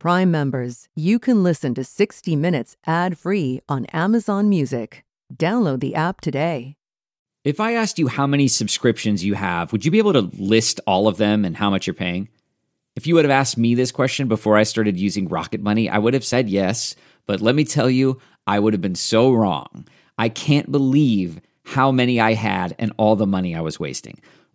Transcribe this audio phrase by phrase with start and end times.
[0.00, 5.04] Prime members, you can listen to 60 Minutes ad free on Amazon Music.
[5.34, 6.76] Download the app today.
[7.42, 10.78] If I asked you how many subscriptions you have, would you be able to list
[10.86, 12.28] all of them and how much you're paying?
[12.94, 15.98] If you would have asked me this question before I started using Rocket Money, I
[15.98, 16.94] would have said yes.
[17.26, 19.84] But let me tell you, I would have been so wrong.
[20.16, 24.20] I can't believe how many I had and all the money I was wasting.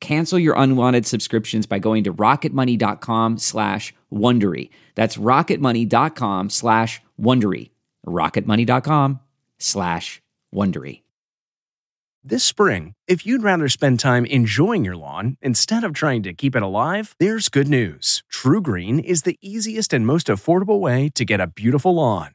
[0.00, 4.70] Cancel your unwanted subscriptions by going to rocketmoney.com slash Wondery.
[4.94, 7.70] That's rocketmoney.com slash Wondery.
[8.06, 9.20] rocketmoney.com
[9.58, 10.22] slash
[10.54, 11.02] Wondery.
[12.24, 16.54] This spring, if you'd rather spend time enjoying your lawn instead of trying to keep
[16.54, 18.22] it alive, there's good news.
[18.28, 22.34] True Green is the easiest and most affordable way to get a beautiful lawn.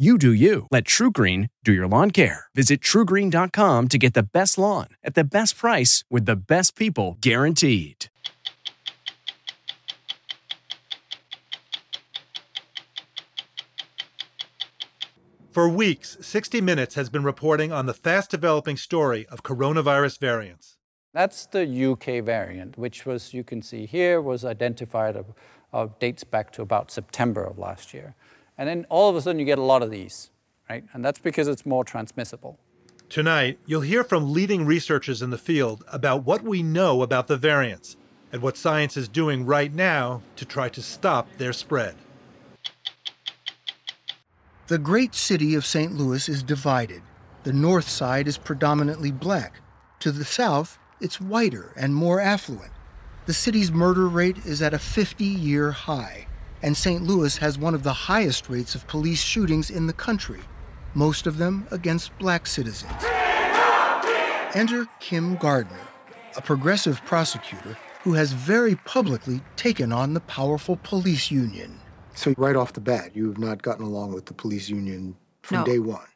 [0.00, 0.66] You do you.
[0.70, 2.46] Let TrueGreen do your lawn care.
[2.54, 7.18] Visit truegreen.com to get the best lawn at the best price with the best people
[7.20, 8.06] guaranteed.
[15.50, 20.78] For weeks, 60 Minutes has been reporting on the fast developing story of coronavirus variants.
[21.12, 25.34] That's the UK variant, which was, you can see here, was identified, of,
[25.74, 28.14] of dates back to about September of last year.
[28.60, 30.28] And then all of a sudden you get a lot of these,
[30.68, 30.84] right?
[30.92, 32.58] And that's because it's more transmissible.
[33.08, 37.38] Tonight, you'll hear from leading researchers in the field about what we know about the
[37.38, 37.96] variants
[38.30, 41.94] and what science is doing right now to try to stop their spread.
[44.66, 45.94] The great city of St.
[45.94, 47.00] Louis is divided.
[47.44, 49.54] The north side is predominantly black.
[50.00, 52.72] To the south, it's whiter and more affluent.
[53.24, 56.26] The city's murder rate is at a 50 year high,
[56.62, 57.02] and St.
[57.02, 60.40] Louis has one of the highest rates of police shootings in the country,
[60.94, 63.02] most of them against black citizens.
[64.54, 65.80] Enter Kim Gardner,
[66.36, 71.78] a progressive prosecutor who has very publicly taken on the powerful police union.
[72.14, 75.58] So, right off the bat, you have not gotten along with the police union from
[75.58, 75.64] No.
[75.64, 76.06] day one.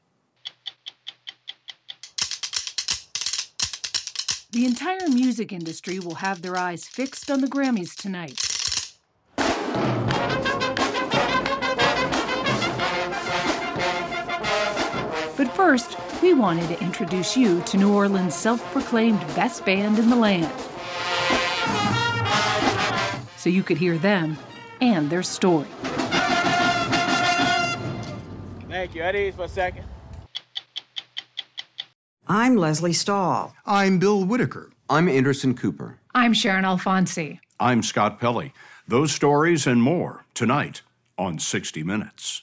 [4.51, 8.54] The entire music industry will have their eyes fixed on the Grammys tonight.
[15.65, 20.15] First, we wanted to introduce you to New Orleans' self proclaimed best band in the
[20.15, 20.53] land.
[23.39, 24.37] So you could hear them
[24.83, 25.67] and their story.
[28.69, 29.01] Thank you.
[29.01, 29.87] At ease for a second.
[32.29, 33.55] I'm Lesley Stahl.
[33.65, 34.71] I'm Bill Whitaker.
[34.91, 35.99] I'm Anderson Cooper.
[36.15, 37.39] I'm Sharon Alfonsi.
[37.59, 38.53] I'm Scott Pelley.
[38.87, 40.83] Those stories and more tonight
[41.17, 42.43] on 60 Minutes.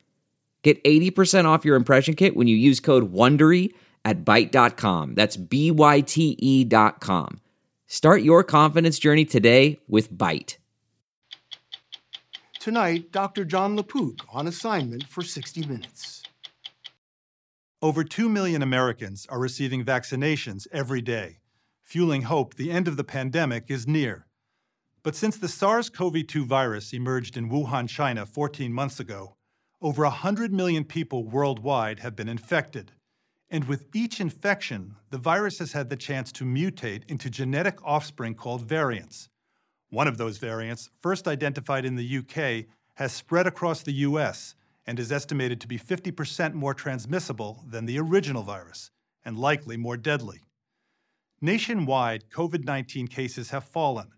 [0.63, 3.73] Get 80% off your impression kit when you use code WONDERY
[4.05, 5.15] at Byte.com.
[5.15, 7.39] That's B-Y-T-E dot com.
[7.87, 10.57] Start your confidence journey today with Byte.
[12.59, 13.43] Tonight, Dr.
[13.43, 16.21] Jon LaPook on assignment for 60 Minutes.
[17.81, 21.39] Over 2 million Americans are receiving vaccinations every day,
[21.81, 24.27] fueling hope the end of the pandemic is near.
[25.01, 29.35] But since the SARS CoV 2 virus emerged in Wuhan, China 14 months ago,
[29.81, 32.91] over 100 million people worldwide have been infected.
[33.49, 38.35] And with each infection, the virus has had the chance to mutate into genetic offspring
[38.35, 39.27] called variants.
[39.89, 44.55] One of those variants, first identified in the UK, has spread across the US
[44.85, 48.91] and is estimated to be 50% more transmissible than the original virus,
[49.25, 50.41] and likely more deadly.
[51.41, 54.11] Nationwide, COVID 19 cases have fallen,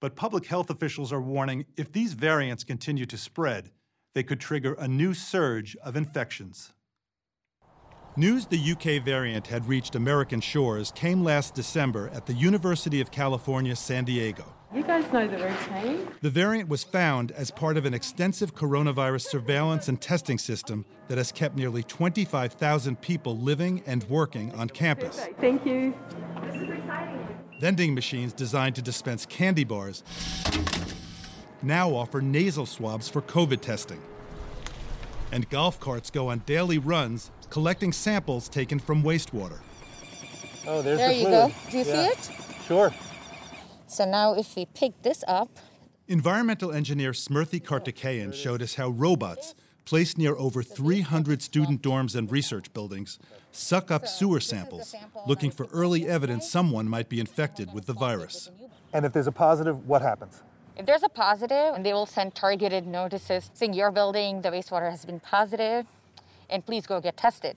[0.00, 3.70] but public health officials are warning if these variants continue to spread,
[4.14, 6.72] they could trigger a new surge of infections.
[8.16, 13.12] News the UK variant had reached American shores came last December at the University of
[13.12, 14.44] California, San Diego.
[14.74, 16.08] You guys know the routine.
[16.20, 21.16] The variant was found as part of an extensive coronavirus surveillance and testing system that
[21.16, 25.16] has kept nearly 25,000 people living and working on campus.
[25.16, 25.40] Perfect.
[25.40, 25.94] Thank you.
[26.42, 27.28] This is exciting.
[27.60, 30.02] Vending machines designed to dispense candy bars
[31.62, 34.00] now offer nasal swabs for COVID testing.
[35.32, 39.58] And golf carts go on daily runs collecting samples taken from wastewater.
[40.66, 41.32] Oh, there's there the fluid.
[41.32, 41.70] There you go.
[41.70, 42.12] Do you yeah.
[42.12, 42.62] see it?
[42.66, 42.94] Sure.
[43.86, 45.48] So now if we pick this up.
[46.06, 52.30] Environmental engineer Smruti Karthikeyan showed us how robots, placed near over 300 student dorms and
[52.30, 53.18] research buildings,
[53.52, 54.94] suck up sewer samples,
[55.26, 58.50] looking for early evidence someone might be infected with the virus.
[58.92, 60.42] And if there's a positive, what happens?
[60.78, 65.04] If there's a positive, they will send targeted notices saying your building, the wastewater has
[65.04, 65.86] been positive,
[66.48, 67.56] and please go get tested.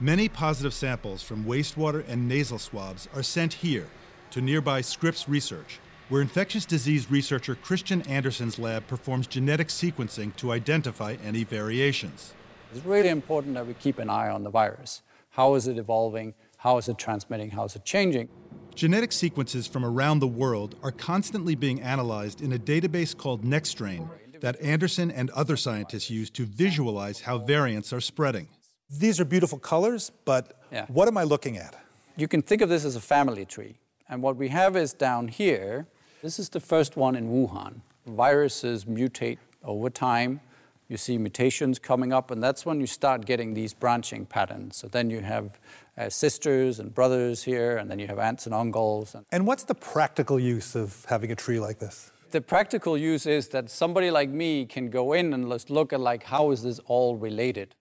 [0.00, 3.88] Many positive samples from wastewater and nasal swabs are sent here
[4.30, 10.52] to nearby Scripps Research, where infectious disease researcher Kristian Andersen's lab performs genetic sequencing to
[10.52, 12.32] identify any variations.
[12.74, 15.02] It's really important that we keep an eye on the virus.
[15.28, 16.32] How is it evolving?
[16.56, 17.50] How is it transmitting?
[17.50, 18.30] How is it changing?
[18.76, 24.06] Genetic sequences from around the world are constantly being analyzed in a database called NextStrain
[24.40, 28.48] that Andersen and other scientists use to visualize how variants are spreading.
[28.90, 30.84] These are beautiful colors, but yeah.
[30.88, 31.74] what am I looking at?
[32.18, 33.78] You can think of this as a family tree.
[34.10, 35.86] And what we have is down here,
[36.20, 37.80] this is the first one in Wuhan.
[38.06, 40.42] Viruses mutate over time.
[40.88, 44.76] You see mutations coming up, and that's when you start getting these branching patterns.
[44.76, 45.58] So then you have
[45.98, 49.14] uh, sisters and brothers here, and then you have aunts and uncles.
[49.14, 52.10] And, and what's the practical use of having a tree like this?
[52.32, 56.00] The practical use is that somebody like me can go in and let's look at
[56.00, 57.74] like how is this all related.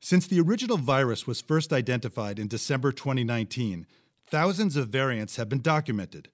[0.00, 3.86] Since the original virus was first identified in December 2019,
[4.26, 6.28] thousands of variants have been documented.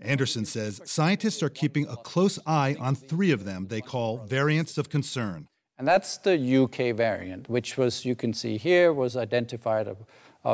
[0.00, 4.78] Andersen says scientists are keeping a close eye on three of them they call variants
[4.78, 5.48] of concern.
[5.78, 9.86] And that's the UK variant, which was, you can see here, was identified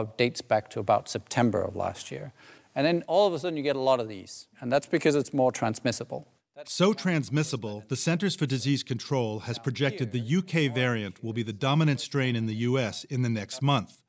[0.00, 2.32] of dates back to about September of last year.
[2.74, 5.14] And then all of a sudden you get a lot of these, and that's because
[5.14, 6.26] it's more transmissible.
[6.66, 11.52] So transmissible, the Centers for Disease Control has projected the UK variant will be the
[11.52, 14.02] dominant strain in the US in the next month.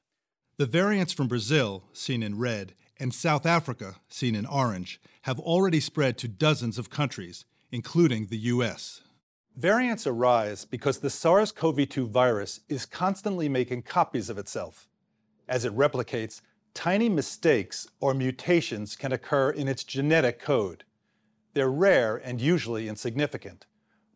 [0.58, 5.80] The variants from Brazil, seen in red, and South Africa, seen in orange, have already
[5.80, 9.02] spread to dozens of countries, including the US.
[9.58, 14.88] Variants arise because the SARS CoV 2 virus is constantly making copies of itself.
[15.48, 16.42] As it replicates,
[16.74, 20.84] tiny mistakes or mutations can occur in its genetic code.
[21.54, 23.66] They're rare and usually insignificant.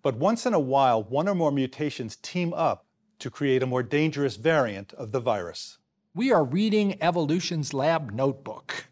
[0.01, 2.85] But once in a while, one or more mutations team up
[3.19, 5.77] to create a more dangerous variant of the virus.
[6.15, 8.87] We are reading Evolution's lab notebook.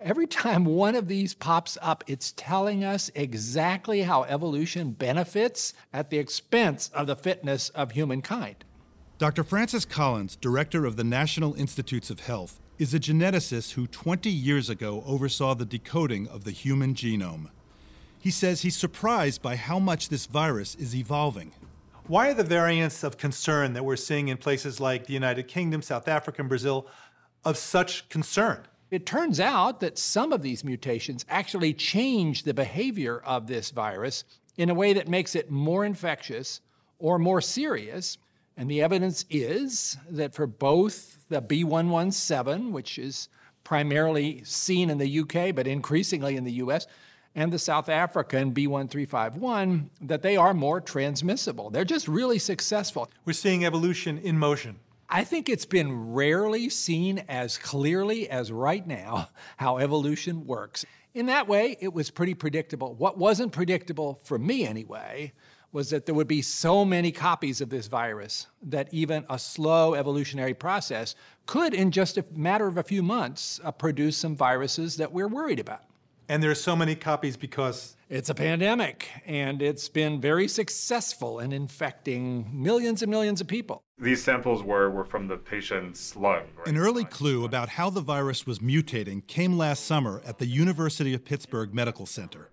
[0.00, 6.10] Every time one of these pops up, it's telling us exactly how evolution benefits at
[6.10, 8.64] the expense of the fitness of humankind.
[9.18, 9.44] Dr.
[9.44, 14.68] Francis Collins, director of the National Institutes of Health, is a geneticist who 20 years
[14.68, 17.48] ago oversaw the decoding of the human genome.
[18.18, 21.52] He says he's surprised by how much this virus is evolving.
[22.06, 25.80] Why are the variants of concern that we're seeing in places like the United Kingdom,
[25.80, 26.86] South Africa, and Brazil
[27.42, 28.66] of such concern?
[28.90, 34.24] It turns out that some of these mutations actually change the behavior of this virus
[34.58, 36.60] in a way that makes it more infectious
[36.98, 38.18] or more serious
[38.56, 43.28] and the evidence is that for both the B117, which is
[43.64, 46.86] primarily seen in the UK but increasingly in the US,
[47.34, 51.68] and the South African B1351, that they are more transmissible.
[51.68, 53.10] They're just really successful.
[53.26, 54.76] We're seeing evolution in motion.
[55.08, 60.84] I think it's been rarely seen as clearly as right now how evolution works.
[61.14, 62.94] In that way, it was pretty predictable.
[62.94, 65.32] What wasn't predictable, for me anyway,
[65.76, 69.92] was that there would be so many copies of this virus that even a slow
[69.92, 71.14] evolutionary process
[71.44, 75.28] could, in just a matter of a few months, uh, produce some viruses that we're
[75.28, 75.82] worried about.
[76.30, 81.40] And there are so many copies because it's a pandemic and it's been very successful
[81.40, 83.82] in infecting millions and millions of people.
[83.98, 86.44] These samples were, were from the patient's lung.
[86.56, 86.68] Right?
[86.68, 91.12] An early clue about how the virus was mutating came last summer at the University
[91.12, 92.48] of Pittsburgh Medical Center.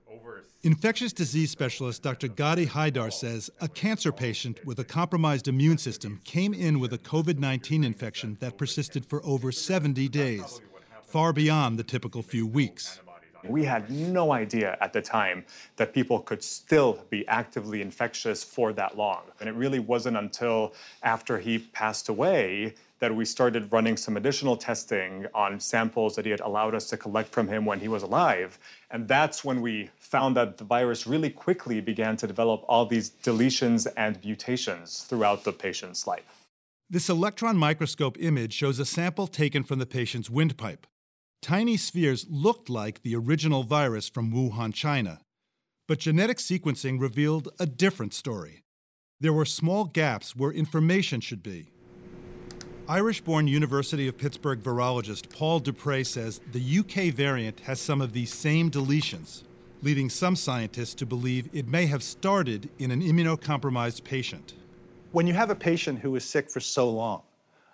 [0.65, 2.29] Infectious disease specialist Dr.
[2.29, 6.98] Ghady Haidar says a cancer patient with a compromised immune system came in with a
[6.98, 10.62] COVID 19 infection that persisted for over 70 days.
[11.03, 13.01] far beyond the typical few weeks.
[13.43, 15.43] We had no idea at the time
[15.75, 19.24] that people could still be actively infectious for that long.
[19.41, 24.55] And it really wasn't until after he passed away that we started running some additional
[24.55, 28.03] testing on samples that he had allowed us to collect from him when he was
[28.03, 28.57] alive.
[28.91, 33.09] And that's when we found that the virus really quickly began to develop all these
[33.09, 36.47] deletions and mutations throughout the patient's life.
[36.89, 40.85] This electron microscope image shows a sample taken from the patient's windpipe.
[41.41, 45.19] Tiny spheres looked like the original virus from Wuhan, China.
[45.89, 48.63] But genetic sequencing revealed a different story.
[49.19, 51.72] There were small gaps where information should be.
[52.89, 58.11] Irish born University of Pittsburgh virologist Paul Duprex says the UK variant has some of
[58.11, 59.43] these same deletions,
[59.81, 64.55] leading some scientists to believe it may have started in an immunocompromised patient.
[65.13, 67.21] When you have a patient who is sick for so long,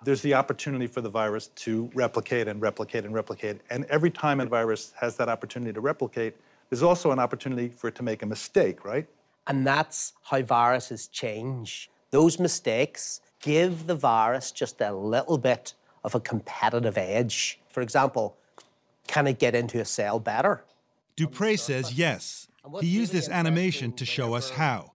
[0.04, 3.62] there's the opportunity for the virus to replicate and replicate and replicate.
[3.72, 6.36] And every time a virus has that opportunity to replicate,
[6.70, 9.08] there's also an opportunity for it to make a mistake, right?
[9.48, 11.90] And that's how viruses change.
[12.12, 17.60] Those mistakes give the virus just a little bit of a competitive edge.
[17.70, 18.38] For example,
[19.08, 20.64] can it get into a cell better?
[21.18, 22.48] Duprex says yes.
[22.80, 24.94] He used this animation to show us how.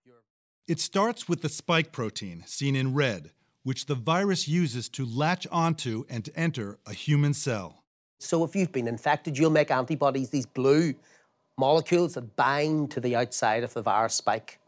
[0.66, 3.30] It starts with the spike protein, seen in red,
[3.64, 7.84] which the virus uses to latch onto and to enter a human cell.
[8.18, 10.94] So if you've been infected, you'll make antibodies, these blue
[11.58, 14.58] molecules that bind to the outside of the virus spike.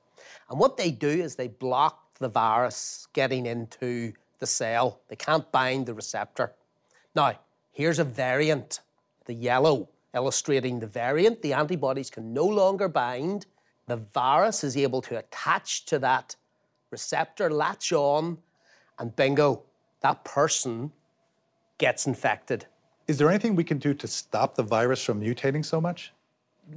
[0.50, 5.00] And what they do is they block the virus getting into the cell.
[5.08, 6.52] They can't bind the receptor.
[7.14, 7.38] Now,
[7.72, 8.80] here's a variant,
[9.24, 11.42] the yellow, illustrating the variant.
[11.42, 13.46] The antibodies can no longer bind.
[13.86, 16.36] The virus is able to attach to that
[16.90, 18.38] receptor, latch on,
[18.98, 19.62] and bingo,
[20.00, 20.92] that person
[21.78, 22.66] gets infected.
[23.06, 26.12] Is there anything we can do to stop the virus from mutating so much?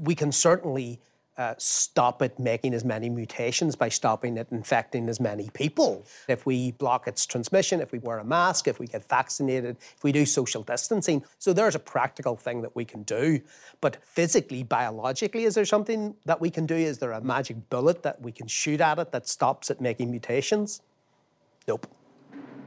[0.03, 0.99] We can certainly
[1.39, 6.05] uh, stop it making as many mutations by stopping it infecting as many people.
[6.27, 10.03] If we block its transmission, if we wear a mask, if we get vaccinated, if
[10.03, 11.23] we do social distancing.
[11.39, 13.39] So there's a practical thing that we can do.
[13.79, 16.75] But physically, biologically, is there something that we can do?
[16.75, 20.11] Is there a magic bullet that we can shoot at it that stops it making
[20.11, 20.81] mutations?
[21.69, 21.87] Nope.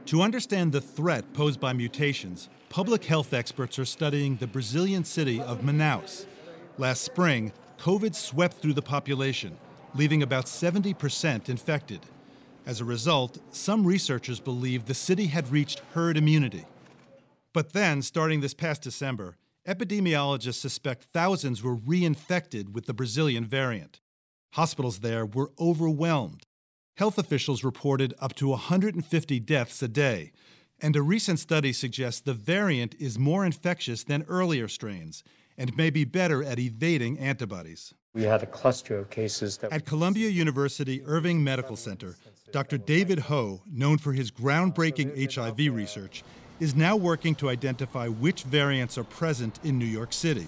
[0.07, 5.39] To understand the threat posed by mutations, public health experts are studying the Brazilian city
[5.39, 6.25] of Manaus.
[6.79, 7.53] Last spring,
[7.83, 9.57] COVID swept through the population,
[9.93, 11.99] leaving about 70% infected.
[12.65, 16.63] As a result, some researchers believe the city had reached herd immunity.
[17.53, 19.35] But then, starting this past December,
[19.67, 23.99] epidemiologists suspect thousands were reinfected with the Brazilian variant.
[24.53, 26.43] Hospitals there were overwhelmed.
[26.95, 30.31] Health officials reported up to 150 deaths a day,
[30.79, 35.21] and a recent study suggests the variant is more infectious than earlier strains
[35.57, 37.93] and may be better at evading antibodies.
[38.13, 39.71] We had a cluster of cases that.
[39.73, 42.15] At Columbia University Irving Medical Center,
[42.51, 42.77] Dr.
[42.77, 46.23] David Ho, known for his groundbreaking HIV research,
[46.59, 50.47] is now working to identify which variants are present in New York City.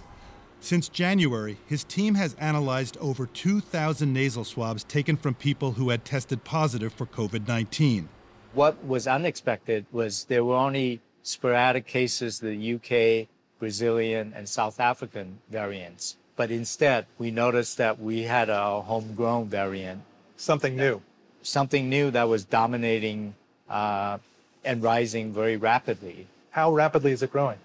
[0.60, 6.06] Since January, his team has analyzed over 2,000 nasal swabs taken from people who had
[6.06, 8.10] tested positive for COVID 19.
[8.54, 13.28] What was unexpected was there were only sporadic cases the UK
[13.60, 16.18] Brazilian, and South African variants.
[16.36, 20.02] But instead, we noticed that we had a homegrown variant.
[20.38, 21.02] Something new.
[21.42, 23.36] Something new that was dominating
[23.70, 24.18] uh,
[24.64, 26.28] and rising very rapidly.
[26.52, 27.58] How rapidly is it growing?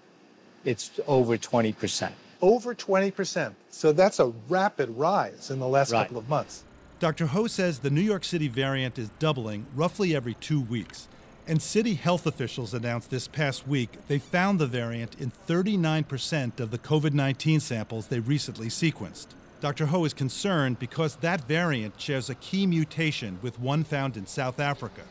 [0.63, 2.11] It's over 20%.
[2.41, 3.53] Over 20%.
[3.69, 6.03] So that's a rapid rise in the last right.
[6.03, 6.63] couple of months.
[6.99, 7.25] Dr.
[7.27, 11.07] Ho says the New York City variant is doubling roughly every two weeks.
[11.47, 16.71] And city health officials announced this past week they found the variant in 39% of
[16.71, 19.27] the COVID 19 samples they recently sequenced.
[19.59, 19.87] Dr.
[19.87, 24.59] Ho is concerned because that variant shares a key mutation with one found in South
[24.59, 25.01] Africa.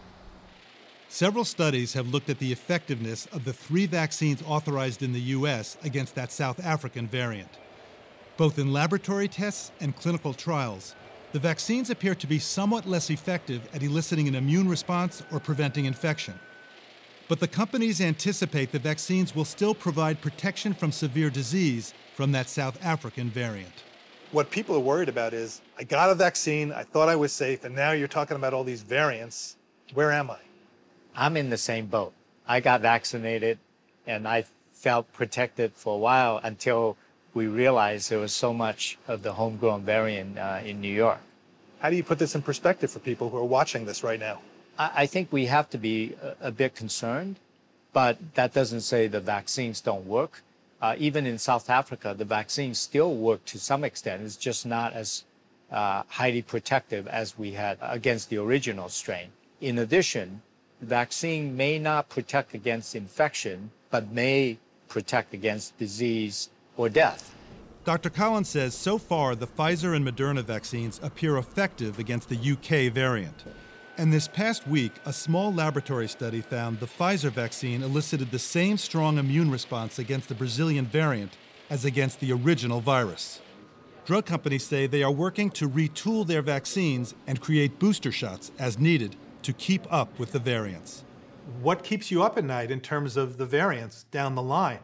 [1.09, 5.77] Several studies have looked at the effectiveness of the three vaccines authorized in the U.S.
[5.83, 7.51] against that South African variant.
[8.37, 10.95] Both in laboratory tests and clinical trials,
[11.33, 15.85] the vaccines appear to be somewhat less effective at eliciting an immune response or preventing
[15.85, 16.39] infection.
[17.29, 22.49] But the companies anticipate the vaccines will still provide protection from severe disease from that
[22.49, 23.85] South African variant.
[24.33, 27.65] What people are worried about is I got a vaccine, I thought I was safe,
[27.65, 29.57] and now you're talking about all these variants.
[29.95, 30.39] Where am I?
[31.15, 32.13] I'm in the same boat.
[32.49, 33.59] I got vaccinated
[34.07, 36.97] and I felt protected for a while until
[37.35, 41.21] we realized there was so much of the homegrown variant uh, in New York.
[41.81, 44.41] How do you put this in perspective for people who are watching this right now?
[44.79, 47.37] I, I think we have to be a, a, bit concerned,
[47.93, 50.43] but that doesn't say the vaccines don't work.
[50.81, 54.23] uh, even in South Africa, the vaccines still work to some extent.
[54.23, 55.25] It's just not as
[55.71, 59.29] uh, highly protective as we had against the original strain.
[59.61, 60.43] In addition,
[60.81, 64.59] the vaccine may not protect against infection, but may
[64.89, 66.49] protect against disease
[66.81, 67.35] or death.
[67.85, 68.11] Dr.
[68.11, 73.45] Collins says so far the Pfizer and Moderna vaccines appear effective against the UK variant.
[73.99, 78.79] And this past week, a small laboratory study found the Pfizer vaccine elicited the same
[78.79, 81.37] strong immune response against the Brazilian variant
[81.69, 83.41] as against the original virus.
[84.07, 88.79] Drug companies say they are working to retool their vaccines and create booster shots as
[88.79, 91.05] needed to keep up with the variants.
[91.61, 94.81] What keeps you up at night in terms of the variants down the line?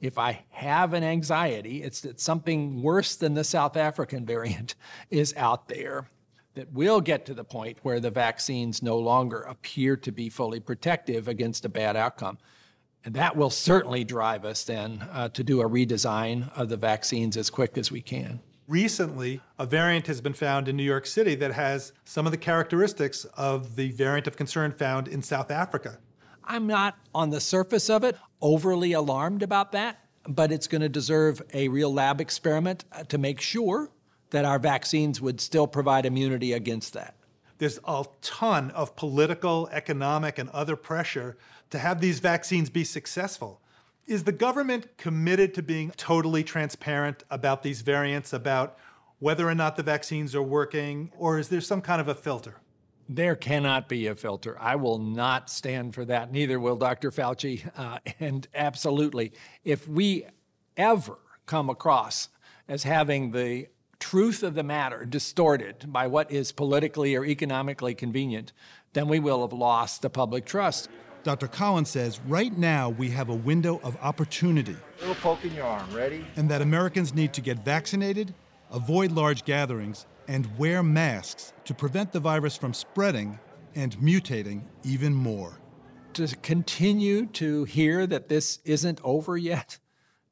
[0.00, 4.74] If I have an anxiety, it's that something worse than the South African variant
[5.10, 6.08] is out there
[6.54, 10.60] that will get to the point where the vaccines no longer appear to be fully
[10.60, 12.38] protective against a bad outcome.
[13.04, 17.36] And that will certainly drive us then uh, to do a redesign of the vaccines
[17.36, 18.40] as quick as we can.
[18.66, 22.38] Recently, a variant has been found in New York City that has some of the
[22.38, 25.98] characteristics of the variant of concern found in South Africa.
[26.48, 30.88] I'm not, on the surface of it, overly alarmed about that, but it's going to
[30.88, 33.90] deserve a real lab experiment uh, to make sure
[34.30, 37.14] that our vaccines would still provide immunity against that.
[37.58, 41.36] There's a ton of political, economic, and other pressure
[41.70, 43.60] to have these vaccines be successful.
[44.06, 48.78] Is the government committed to being totally transparent about these variants, about
[49.18, 52.56] whether or not the vaccines are working, or is there some kind of a filter?
[53.08, 54.56] There cannot be a filter.
[54.60, 56.30] I will not stand for that.
[56.30, 57.10] Neither will Dr.
[57.10, 57.68] Fauci.
[57.76, 59.32] Uh, and absolutely,
[59.64, 60.26] if we
[60.76, 62.28] ever come across
[62.68, 68.52] as having the truth of the matter distorted by what is politically or economically convenient,
[68.92, 70.88] then we will have lost the public trust.
[71.24, 71.48] Dr.
[71.48, 74.76] Collins says right now we have a window of opportunity.
[74.98, 76.24] A little poke in your arm, ready?
[76.36, 78.34] And that Americans need to get vaccinated,
[78.70, 83.40] avoid large gatherings, and wear masks to prevent the virus from spreading
[83.74, 85.58] and mutating even more.
[86.12, 89.78] To continue to hear that this isn't over yet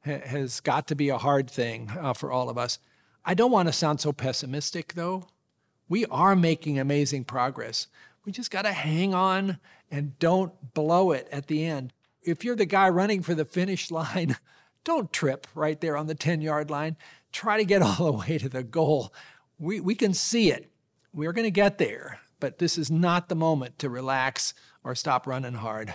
[0.02, 2.78] has got to be a hard thing uh, for all of us.
[3.24, 5.26] I don't want to sound so pessimistic, though.
[5.88, 7.88] We are making amazing progress.
[8.24, 9.58] We just got to hang on
[9.90, 11.92] and don't blow it at the end.
[12.22, 14.36] If you're the guy running for the finish line,
[14.84, 16.96] don't trip right there on the 10 yard line.
[17.32, 19.12] Try to get all the way to the goal
[19.58, 20.70] we, we can see it.
[21.12, 25.26] We're going to get there, but this is not the moment to relax or stop
[25.26, 25.94] running hard.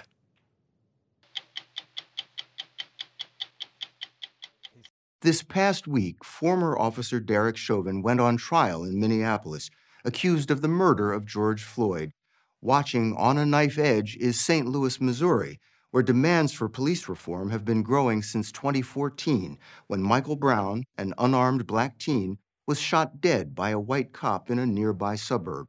[5.22, 9.70] This past week, former Officer Derek Chauvin went on trial in Minneapolis,
[10.04, 12.14] accused of the murder of George Floyd.
[12.60, 14.66] Watching on a knife edge is St.
[14.66, 15.60] Louis, Missouri,
[15.92, 21.68] where demands for police reform have been growing since 2014, when Michael Brown, an unarmed
[21.68, 25.68] black teen, was shot dead by a white cop in a nearby suburb.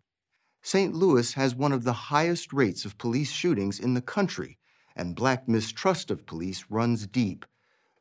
[0.62, 0.94] St.
[0.94, 4.58] Louis has one of the highest rates of police shootings in the country,
[4.94, 7.44] and black mistrust of police runs deep.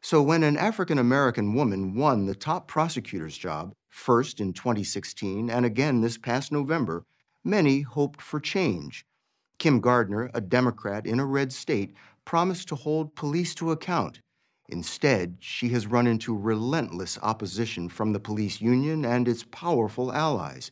[0.02, 5.66] So when an African American woman won the top prosecutor's job, first in 2016 and
[5.66, 7.06] again this past November,
[7.44, 9.06] many hoped for change.
[9.58, 11.94] Kim Gardner, a Democrat in a red state,
[12.26, 14.22] promised to hold police to account
[14.72, 20.72] Instead, she has run into relentless opposition from the police union and its powerful allies.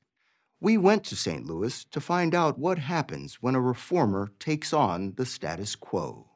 [0.61, 1.45] We went to St.
[1.45, 6.27] Louis to find out what happens when a reformer takes on the status quo.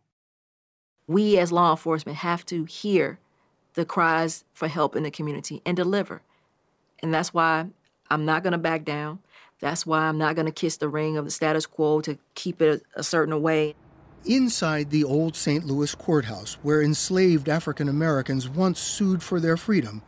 [1.08, 3.20] We as law enforcement have to hear
[3.74, 6.22] the cries for help in the community and deliver.
[7.02, 7.68] And that's why
[8.10, 9.20] I'm not going to back down.
[9.60, 12.62] That's why I'm not going to kiss the ring of the status quo to keep
[12.62, 13.76] it a, certain way.
[14.26, 15.66] Inside the old St.
[15.66, 20.02] Louis courthouse, where enslaved African Americans once sued for their freedom,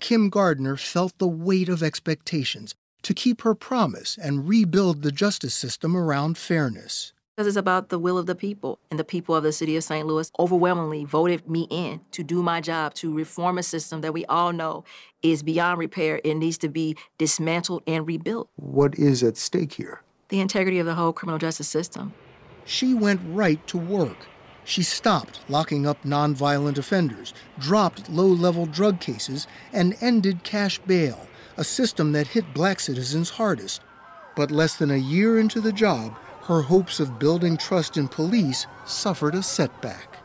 [0.00, 5.54] Kim Gardner felt the weight of expectations to keep her promise and rebuild the justice
[5.54, 7.12] system around fairness.
[7.36, 9.84] Because it's about the will of the people, and the people of the city of
[9.84, 10.06] St.
[10.06, 14.24] Louis overwhelmingly voted me in to do my job to reform a system that we
[14.26, 14.82] all know
[15.22, 16.22] is beyond repair.
[16.24, 18.48] It needs to be dismantled and rebuilt.
[18.56, 20.00] What is at stake here?
[20.30, 22.14] The integrity of the whole criminal justice system
[22.68, 24.26] she went right to work.
[24.62, 31.26] She stopped locking up nonviolent offenders, dropped low level drug cases, and ended cash bail,
[31.56, 33.80] a system that hit black citizens hardest.
[34.36, 38.66] But less than a year into the job, her hopes of building trust in police
[38.84, 40.18] suffered a setback.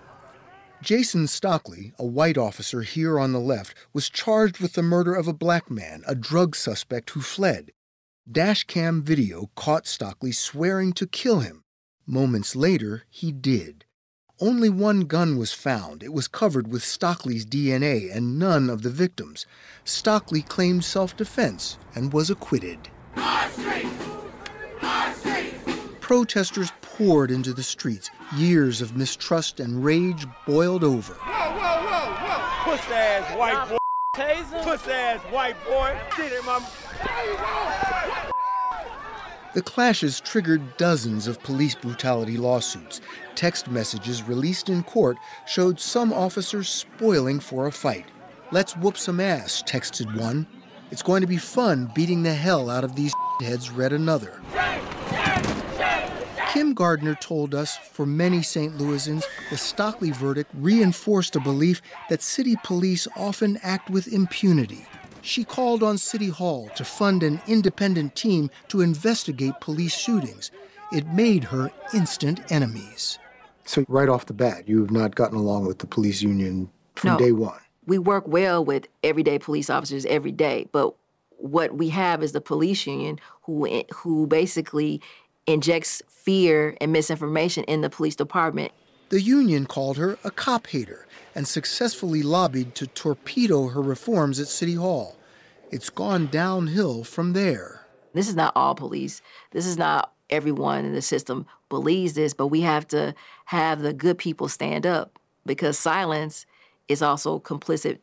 [0.81, 5.29] Jason Stockley, a white officer here on the left, was charged with the murder of
[5.29, 7.71] a black man, a drug suspect who fled.
[8.29, 11.62] Dashcam video caught Stockley swearing to kill him
[12.05, 13.85] Moments later, he did.
[14.41, 16.03] Only one gun was found.
[16.03, 19.45] It was covered with Stockley's DNA and none of the victims.
[19.85, 22.89] Stockley claimed self defense and was acquitted.
[26.01, 28.09] Protesters poured into the streets.
[28.35, 31.13] Years of mistrust and rage boiled over.
[31.13, 32.77] Whoa, whoa, whoa, whoa!
[32.77, 33.77] Pussy ass white boy.
[34.15, 34.63] Taser.
[34.63, 35.97] Pussy ass white boy.
[36.17, 36.67] Did it, mama.
[39.53, 43.01] The clashes triggered dozens of police brutality lawsuits.
[43.35, 48.07] Text messages released in court showed some officers spoiling for a fight.
[48.51, 50.47] Let's whoop some ass, texted one.
[50.89, 54.41] It's going to be fun beating the hell out of these heads, read another.
[56.49, 58.77] Kim Gardner told us for many St.
[58.77, 64.87] Louisans, the Stockley verdict reinforced a belief that city police often act with impunity.
[65.23, 70.51] She called on City Hall to fund an independent team to investigate police shootings.
[70.91, 73.19] It made her instant enemies.
[73.63, 77.11] So, right off the bat, you have not gotten along with the police union from
[77.11, 77.17] No.
[77.17, 77.59] day one.
[77.85, 80.93] We work well with everyday police officers every day, but
[81.37, 85.01] what we have is the police union who eh, who basically
[85.47, 88.73] injects fear and misinformation in the police department.
[89.09, 94.47] The union called her a cop hater and successfully lobbied to torpedo her reforms at
[94.47, 95.15] City Hall.
[95.71, 97.85] It's gone downhill from there.
[98.13, 99.21] This is not all police.
[99.51, 103.93] This is not everyone in the system believes this, but we have to have the
[103.93, 106.45] good people stand up because silence
[106.87, 107.99] is also complicit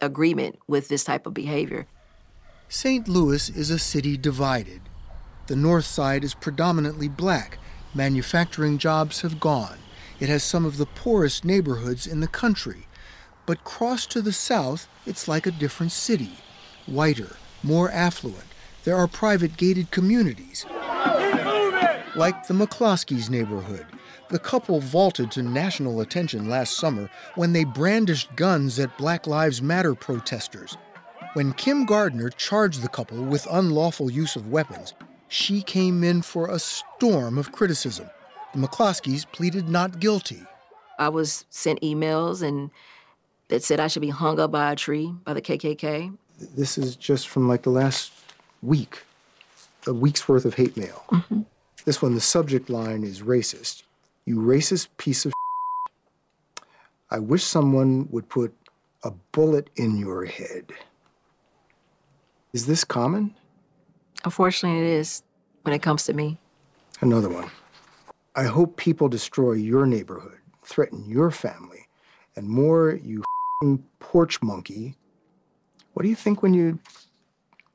[0.00, 1.86] agreement with this type of behavior.
[2.68, 3.08] St.
[3.08, 4.80] Louis is a city divided.
[5.46, 7.58] The north side is predominantly black.
[7.94, 9.81] Manufacturing jobs have gone.
[10.22, 12.86] It has some of the poorest neighborhoods in the country.
[13.44, 16.34] But cross to the south, it's like a different city.
[16.86, 18.44] Whiter, more affluent.
[18.84, 20.64] There are private gated communities.
[22.14, 23.84] Like the McCloskeys neighborhood.
[24.30, 29.60] The couple vaulted to national attention last summer when they brandished guns at Black Lives
[29.60, 30.76] Matter protesters.
[31.32, 34.94] When Kim Gardner charged the couple with unlawful use of weapons,
[35.26, 38.08] she came in for a storm of criticism.
[38.54, 40.42] The McCloskeys pleaded not guilty.
[40.98, 42.70] I was sent emails and
[43.48, 46.16] that said I should be hung up by a tree by the KKK.
[46.38, 48.12] This is just from like the last
[48.62, 49.02] week,
[49.86, 51.04] a week's worth of hate mail.
[51.10, 51.42] Mm-hmm.
[51.84, 53.82] This one, the subject line is racist.
[54.26, 55.32] You racist piece of
[57.10, 58.54] I wish someone would put
[59.02, 60.72] a bullet in your head.
[62.52, 63.34] Is this common?
[64.24, 65.22] Unfortunately, it is
[65.62, 66.38] when it comes to me.
[67.00, 67.50] Another one.
[68.34, 71.88] I hope people destroy your neighborhood, threaten your family,
[72.34, 73.22] and more, you
[73.98, 74.96] porch monkey.
[75.92, 76.78] What do you think when you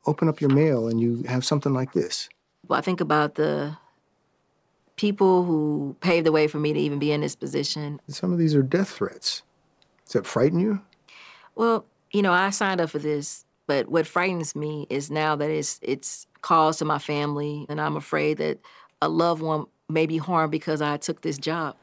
[0.08, 2.28] open up your mail and you have something like this?
[2.68, 3.78] Well, I think about the
[4.96, 8.02] people who paved the way for me to even be in this position.
[8.08, 9.44] Some of these are death threats.
[10.06, 10.82] Does that frighten you?
[11.56, 15.50] Well, you know, I signed up for this, but what frightens me is now that
[15.50, 18.60] it's it's calls to my family, and I'm afraid that
[19.02, 21.78] a loved one may be harmed because I took this job.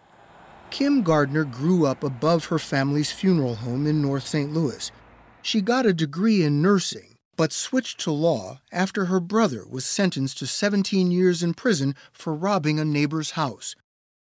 [0.70, 4.52] Kim Gardner grew up above her family's funeral home in North St.
[4.52, 4.92] Louis.
[5.40, 10.38] She got a degree in nursing, but switched to law after her brother was sentenced
[10.38, 13.74] to 17 years in prison for robbing a neighbor's house.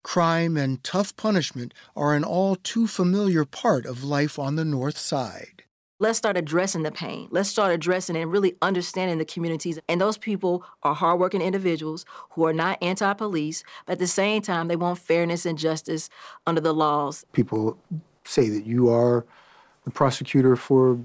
[0.05, 4.99] Crime and tough punishment are an all too familiar part of life on the North
[4.99, 5.65] Side.
[5.99, 7.27] Let's start addressing the pain.
[7.31, 9.79] Let's start addressing and really understanding the communities.
[9.89, 14.43] And those people are hardworking individuals who are not anti police, but at the same
[14.43, 16.11] time, they want fairness and justice
[16.47, 17.25] under the laws.
[17.33, 17.79] People
[18.25, 19.25] say that you are
[19.85, 20.99] the prosecutor for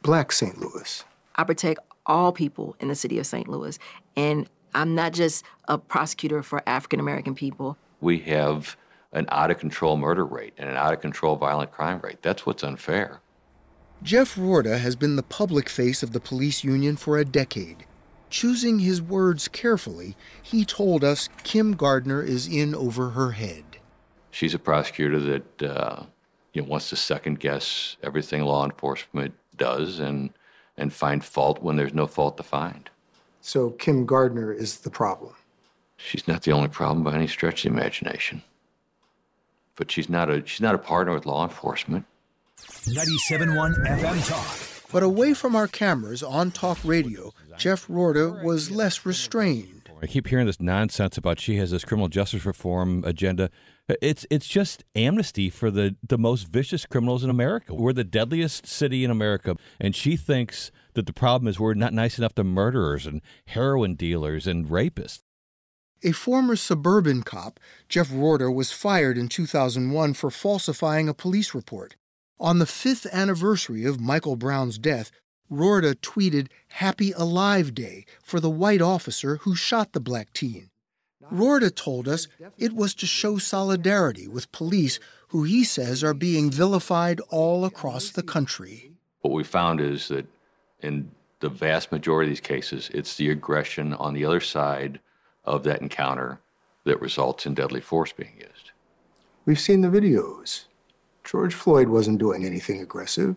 [0.00, 0.56] Black St.
[0.58, 1.04] Louis.
[1.36, 3.48] I protect all people in the city of St.
[3.48, 3.78] Louis.
[4.16, 7.76] And I'm not just a prosecutor for African American people.
[8.00, 8.78] We have
[9.12, 12.22] an out of control murder rate and an out of control violent crime rate.
[12.22, 13.20] That's what's unfair.
[14.02, 17.84] Jeff Roorda has been the public face of the police union for a decade.
[18.30, 23.64] Choosing his words carefully, he told us Kim Gardner is in over her head.
[24.30, 26.02] She's a prosecutor that uh,
[26.52, 30.30] you know, wants to second guess everything law enforcement does and
[30.76, 32.88] and find fault when there's no fault to find.
[33.40, 35.34] So Kim Gardner is the problem.
[35.96, 38.42] She's not the only problem by any stretch of the imagination.
[39.74, 42.04] But she's not a she's not a partner with law enforcement.
[42.58, 44.90] 97.1 FM Talk.
[44.90, 49.90] But away from our cameras on talk radio, Jeff Roorda was less restrained.
[50.00, 53.50] I keep hearing this nonsense about she has this criminal justice reform agenda.
[54.00, 57.74] It's it's just amnesty for the, the most vicious criminals in America.
[57.74, 61.92] We're the deadliest city in America, and she thinks that the problem is we're not
[61.92, 65.20] nice enough to murderers and heroin dealers and rapists.
[66.02, 71.96] A former suburban cop, Jeff Roorda, was fired in 2001 for falsifying a police report.
[72.40, 75.10] On the fifth anniversary of Michael Brown's death,
[75.50, 80.70] Roorda tweeted Happy Alive Day for the white officer who shot the black teen.
[81.32, 86.50] Roorda told us it was to show solidarity with police who he says are being
[86.50, 88.92] vilified all across the country.
[89.20, 90.26] What we found is that
[90.80, 95.00] in the vast majority of these cases, it's the aggression on the other side
[95.44, 96.40] of that encounter
[96.84, 98.70] that results in deadly force being used.
[99.44, 100.64] We've seen the videos.
[101.28, 103.36] George Floyd wasn't doing anything aggressive.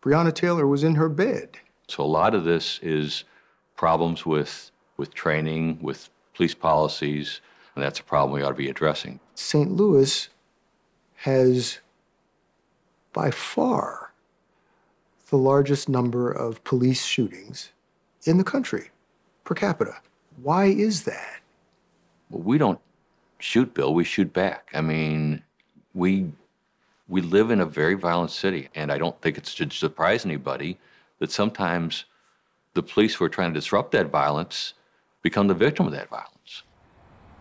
[0.00, 1.58] Breonna Taylor was in her bed.
[1.88, 3.24] So a lot of this is
[3.74, 7.40] problems with with training, with police policies,
[7.74, 9.18] and that's a problem we ought to be addressing.
[9.34, 9.72] St.
[9.72, 10.28] Louis
[11.16, 11.80] has
[13.12, 14.12] by far
[15.28, 17.72] the largest number of police shootings
[18.22, 18.90] in the country
[19.42, 19.96] per capita.
[20.40, 21.40] Why is that?
[22.30, 22.78] Well, we don't
[23.40, 24.68] shoot Bill, we shoot back.
[24.72, 25.42] I mean,
[25.92, 26.30] we
[27.08, 30.78] we live in a very violent city, and I don't think it should surprise anybody
[31.18, 32.04] that sometimes
[32.74, 34.74] the police who are trying to disrupt that violence
[35.22, 36.62] become the victim of that violence.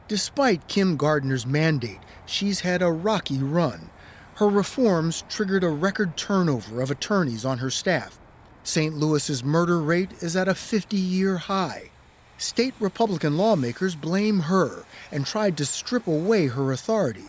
[0.07, 3.89] Despite Kim Gardner's mandate, she's had a rocky run.
[4.35, 8.19] Her reforms triggered a record turnover of attorneys on her staff.
[8.63, 8.95] St.
[8.95, 11.89] Louis's murder rate is at a 50 year high.
[12.37, 17.23] State Republican lawmakers blame her and tried to strip away her authority.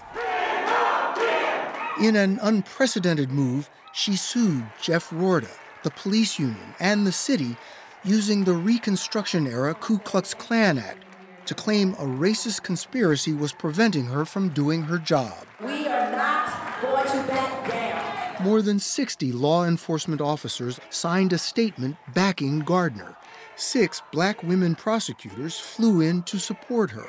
[1.99, 5.51] In an unprecedented move, she sued Jeff Roorda,
[5.83, 7.57] the police union, and the city
[8.05, 11.05] using the Reconstruction era Ku Klux Klan Act
[11.47, 15.47] to claim a racist conspiracy was preventing her from doing her job.
[15.59, 18.45] We are not going to back down.
[18.45, 23.17] More than 60 law enforcement officers signed a statement backing Gardner.
[23.55, 27.07] Six black women prosecutors flew in to support her.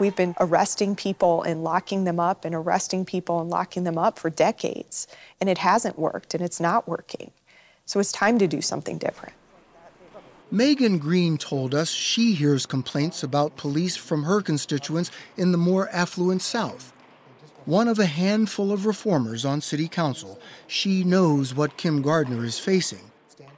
[0.00, 4.18] We've been arresting people and locking them up and arresting people and locking them up
[4.18, 5.06] for decades,
[5.40, 7.30] and it hasn't worked and it's not working.
[7.86, 9.34] So it's time to do something different.
[10.50, 15.88] Megan Green told us she hears complaints about police from her constituents in the more
[15.90, 16.92] affluent South.
[17.64, 22.58] One of a handful of reformers on city council, she knows what Kim Gardner is
[22.58, 23.10] facing.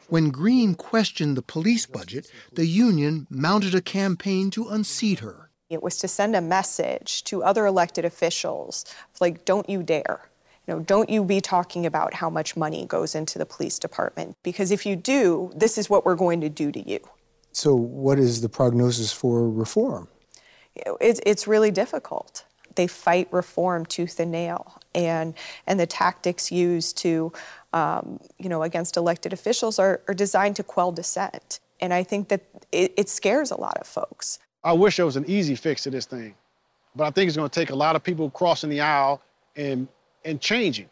[0.09, 5.46] When Green questioned the police budget, the union mounted a campaign to unseat her.
[5.69, 8.85] It was to send a message to other elected officials
[9.21, 10.29] like, don't you dare.
[10.67, 14.37] You know, don't you be talking about how much money goes into the police department.
[14.43, 17.01] Because if you do, this is what we're going to do to you.
[17.53, 20.09] So, what is the prognosis for reform?
[21.01, 22.45] It's, it's really difficult.
[22.75, 24.79] They fight reform tooth and nail.
[24.95, 25.35] And,
[25.67, 27.33] and the tactics used to,
[27.73, 31.61] um, you know, against elected officials are, are designed to quell dissent.
[31.81, 34.39] And I think that it, it scares a lot of folks.
[34.67, 36.35] I wish there was an easy fix to this thing,
[36.97, 39.23] but I think it's going to take a lot of people crossing the aisle
[39.55, 39.87] and
[40.25, 40.91] and changing.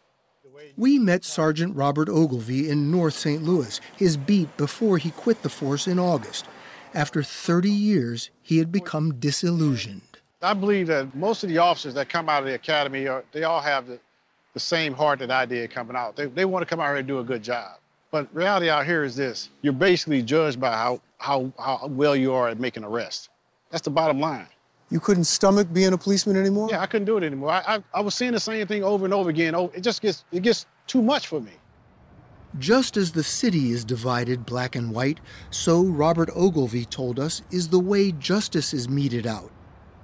[0.77, 3.43] We met Sergeant Robert Ogilvie in North St.
[3.43, 6.45] Louis, his beat before he quit the force in August.
[6.93, 10.19] After 30 years, he had become disillusioned.
[10.41, 13.43] I believe that most of the officers that come out of the academy, are, they
[13.43, 13.99] all have the,
[14.53, 16.15] the same heart that I did coming out.
[16.15, 17.79] They, they want to come out here and do a good job.
[18.11, 22.33] But reality out here is this: you're basically judged by how, how, how well you
[22.33, 23.27] are at making arrests.
[23.75, 24.47] That's the bottom line.
[24.89, 26.69] You couldn't stomach being a policeman anymore?
[26.71, 27.51] Yeah, I couldn't do it anymore.
[27.51, 29.53] I, I, I was seeing the same thing over and over again.
[29.53, 31.51] Oh, it just gets it gets too much for me.
[32.57, 37.67] Just as the city is divided black and white, so Robert Ogilvy told us is
[37.67, 39.51] the way justice is meted out.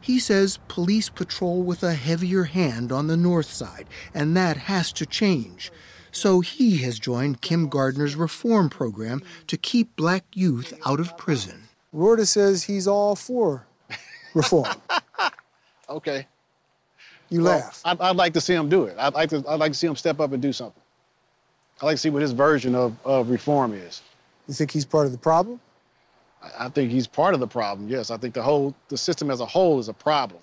[0.02, 4.92] He says police patrol with a heavier hand on the north side, and that has
[4.92, 5.72] to change.
[6.12, 11.70] So he has joined Kim Gardner's reform program to keep black youth out of prison.
[11.94, 13.66] Roorda says he's all for
[14.34, 14.68] reform.
[15.90, 16.28] okay.
[17.30, 17.82] You well, laugh.
[17.86, 18.96] I'd, I'd, like to see him do it.
[18.98, 19.44] I'd like to.
[19.48, 20.82] I'd like to see him step up and do something.
[21.82, 24.02] I'd like to see what his version of, of reform is.
[24.48, 25.60] You think he's part of the problem?
[26.42, 27.88] I, I think he's part of the problem.
[27.88, 30.42] Yes, I think the whole the system as a whole is a problem.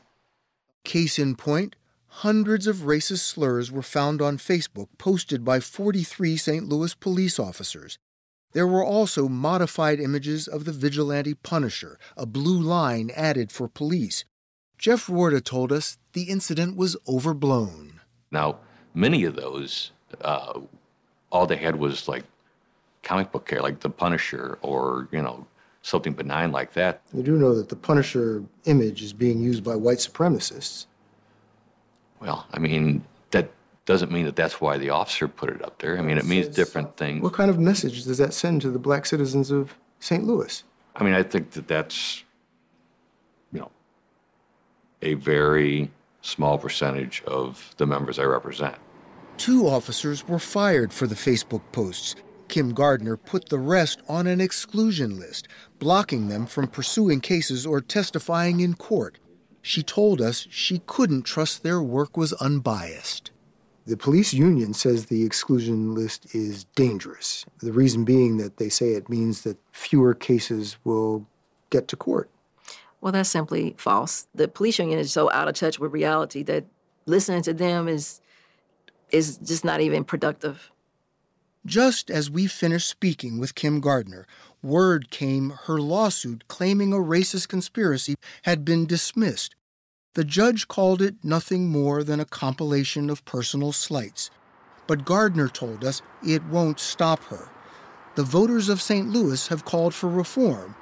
[0.84, 1.76] Case in point,
[2.08, 6.68] hundreds of racist slurs were found on Facebook posted by 43 St.
[6.68, 7.98] Louis police officers.
[8.52, 14.24] There were also modified images of the vigilante Punisher, a blue line added for police.
[14.78, 18.00] Jeff Roorda told us the incident was overblown.
[18.30, 18.58] Now,
[18.94, 20.60] many of those, uh,
[21.30, 22.24] all they had was like
[23.02, 25.46] comic book care, like the Punisher or, you know,
[25.82, 27.02] something benign like that.
[27.12, 30.86] You do know that the Punisher image is being used by white supremacists.
[32.20, 33.17] Well, I mean, that
[33.88, 35.98] doesn't mean that that's why the officer put it up there.
[35.98, 37.22] I mean, it means different things.
[37.22, 40.24] What kind of message does that send to the black citizens of St.
[40.24, 40.62] Louis?
[40.94, 42.22] I mean, I think that that's,
[43.50, 43.70] you know,
[45.00, 48.76] a very small percentage of the members I represent.
[49.38, 52.14] Two officers were fired for the Facebook posts.
[52.48, 55.48] Kim Gardner put the rest on an exclusion list,
[55.78, 59.18] blocking them from pursuing cases or testifying in court.
[59.62, 63.30] She told us she couldn't trust their work was unbiased.
[63.88, 67.46] The police union says the exclusion list is dangerous.
[67.60, 71.26] The reason being that they say it means that fewer cases will
[71.70, 72.28] get to court.
[73.00, 74.26] Well, that's simply false.
[74.34, 76.66] The police union is so out of touch with reality that
[77.06, 78.20] listening to them is
[79.10, 80.70] is just not even productive.
[81.64, 84.26] Just as we finished speaking with Kim Gardner,
[84.62, 89.54] word came her lawsuit claiming a racist conspiracy had been dismissed.
[90.18, 94.30] The judge called it nothing more than a compilation of personal slights.
[94.88, 97.48] But Gardner told us it won't stop her.
[98.16, 99.08] The voters of St.
[99.08, 100.74] Louis have called for reform,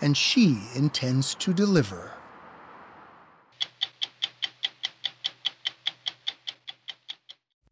[0.00, 2.12] and she intends to deliver.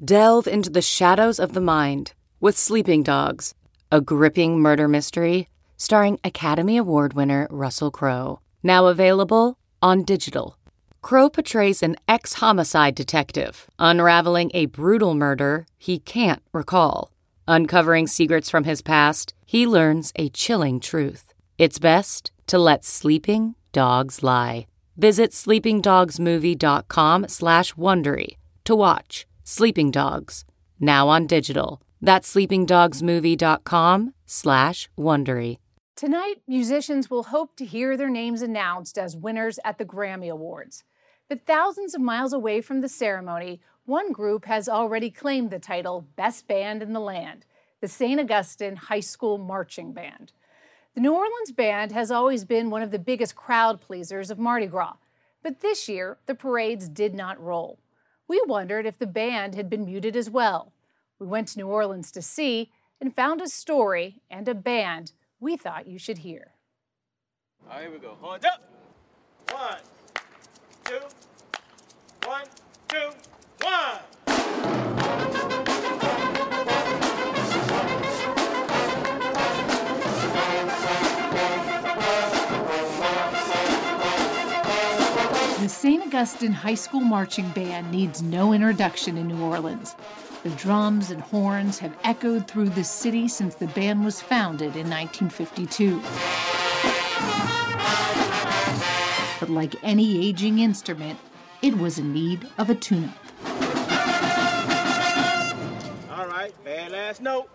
[0.04, 3.54] Delve into the shadows of the mind with Sleeping Dogs,
[3.92, 8.40] a gripping murder mystery starring Academy Award winner Russell Crowe.
[8.64, 10.56] Now available on digital.
[11.02, 17.10] Crowe portrays an ex homicide detective unraveling a brutal murder he can't recall.
[17.48, 21.32] Uncovering secrets from his past, he learns a chilling truth.
[21.58, 24.66] It's best to let sleeping dogs lie.
[24.96, 30.44] Visit sleepingdogsmovie.com slash Wondery to watch Sleeping Dogs,
[30.78, 31.82] now on digital.
[32.00, 35.58] That's sleepingdogsmovie.com slash Wondery.
[35.96, 40.84] Tonight, musicians will hope to hear their names announced as winners at the Grammy Awards.
[41.32, 46.06] But thousands of miles away from the ceremony, one group has already claimed the title
[46.14, 47.46] Best Band in the Land,
[47.80, 48.20] the St.
[48.20, 50.34] Augustine High School Marching Band.
[50.94, 54.66] The New Orleans Band has always been one of the biggest crowd pleasers of Mardi
[54.66, 54.96] Gras,
[55.42, 57.78] but this year the parades did not roll.
[58.28, 60.74] We wondered if the band had been muted as well.
[61.18, 65.56] We went to New Orleans to see and found a story and a band we
[65.56, 66.52] thought you should hear.
[67.64, 68.18] All right, here we go.
[68.20, 68.70] Horns up.
[69.50, 69.78] One,
[70.84, 71.00] two,
[72.32, 72.38] The
[85.68, 86.06] St.
[86.06, 89.94] Augustine High School Marching Band needs no introduction in New Orleans.
[90.42, 94.88] The drums and horns have echoed through the city since the band was founded in
[94.88, 96.00] 1952.
[99.38, 101.18] But like any aging instrument,
[101.62, 103.16] it was in need of a tune up.
[106.10, 107.48] All right, bad last note.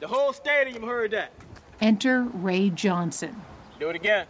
[0.00, 1.30] The whole stadium heard that.
[1.80, 3.40] Enter Ray Johnson.
[3.78, 4.26] Do it again.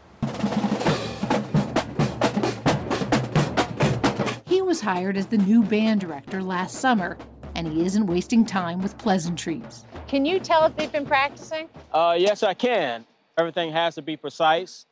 [4.47, 7.17] He was hired as the new band director last summer,
[7.55, 9.85] and he isn't wasting time with pleasantries.
[10.09, 11.69] Can you tell if they've been practicing?
[11.93, 13.05] Uh, yes, I can.
[13.39, 14.87] Everything has to be precise.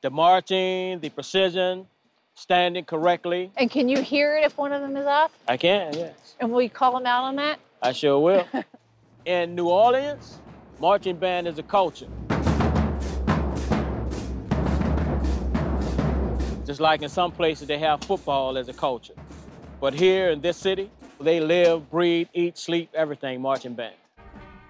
[0.00, 1.86] The marching, the precision,
[2.34, 3.50] standing correctly.
[3.56, 5.32] And can you hear it if one of them is off?
[5.48, 6.34] I can, yes.
[6.40, 7.58] And will you call them out on that?
[7.82, 8.46] I sure will.
[9.24, 10.38] In New Orleans,
[10.80, 12.08] marching band is a culture.
[16.66, 19.14] Just like in some places they have football as a culture.
[19.80, 23.94] But here in this city, they live, breathe, eat, sleep, everything marching band.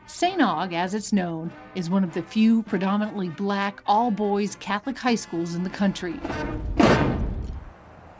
[0.06, 0.40] St.
[0.40, 5.14] Aug, as it's known, is one of the few predominantly black, all boys Catholic high
[5.14, 6.14] schools in the country.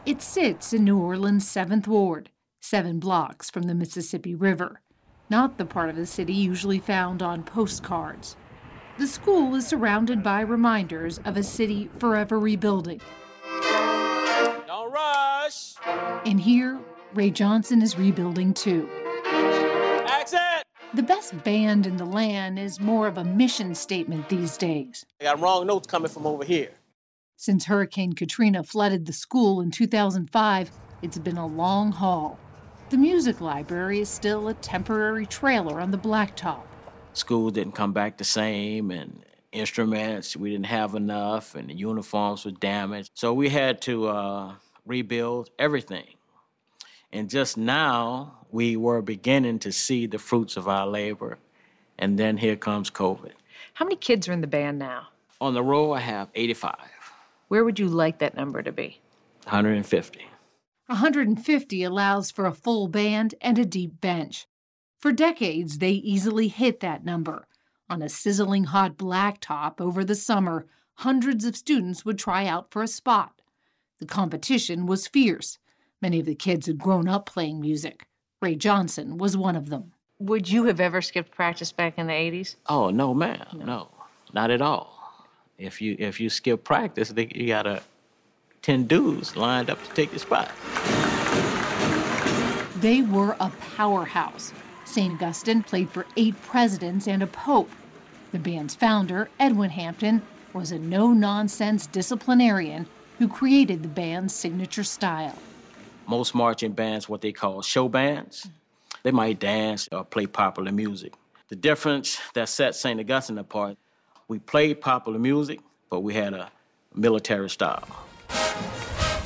[0.07, 2.29] It sits in New Orleans' 7th Ward,
[2.61, 4.83] seven blocks from the Mississippi River,
[5.31, 8.37] not the part of the city usually found on postcards.
[8.99, 13.01] The school is surrounded by reminders of a city forever rebuilding.
[13.63, 15.73] Don't rush.
[16.27, 16.79] And here,
[17.15, 18.87] Ray Johnson is rebuilding too.
[19.25, 20.65] Accent.
[20.93, 25.07] The best band in the land is more of a mission statement these days.
[25.19, 26.73] I got wrong notes coming from over here.
[27.37, 30.71] Since Hurricane Katrina flooded the school in 2005,
[31.03, 32.39] it's been a long haul.
[32.91, 36.63] The music library is still a temporary trailer on the blacktop.
[37.13, 42.45] School didn't come back the same, and instruments, we didn't have enough, and the uniforms
[42.45, 43.11] were damaged.
[43.15, 44.55] So we had to uh,
[44.87, 46.15] rebuild everything.
[47.13, 51.39] And just now, we were beginning to see the fruits of our labor.
[51.99, 53.33] And then here comes COVID.
[53.75, 55.09] How many kids are in the band now?
[55.41, 56.75] On the roll, I have 85,
[57.49, 59.01] Where would you like that number to be?
[59.45, 60.27] 150.
[60.87, 64.47] 150 allows for a full band and a deep bench.
[64.99, 67.47] For decades, they easily hit that number.
[67.91, 72.83] On a sizzling hot blacktop over the summer, hundreds of students would try out for
[72.83, 73.41] a spot.
[73.99, 75.59] The competition was fierce.
[76.01, 78.07] Many of the kids had grown up playing music.
[78.43, 79.93] Ray Johnson was one of them.
[80.19, 82.57] Would you have ever skipped practice back in the 80s?
[82.69, 83.91] Oh no, ma'am, no,
[84.33, 84.94] not at all.
[85.59, 87.83] If you if you skip practice, they, you got a
[88.63, 90.51] ten dudes lined up to take your spot.
[92.81, 94.53] They were a powerhouse.
[94.85, 95.15] St.
[95.15, 97.71] Augustine played for eight presidents and a pope.
[98.33, 102.87] The band's founder, Edwin Hampton, was a no nonsense disciplinarian
[103.19, 105.39] who created the band's signature style.
[106.07, 108.49] Most marching bands, what they call show bands,
[109.03, 111.15] they might dance or play popular music.
[111.49, 112.99] The difference that set St.
[113.01, 113.77] Augustine apart,
[114.29, 115.61] we played popular music,
[115.91, 116.51] but we had a
[116.95, 117.87] military style.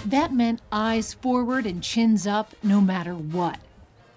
[0.07, 3.59] That meant eyes forward and chins up no matter what.